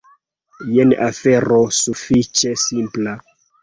[0.77, 3.19] Jen afero sufiĉe simpla.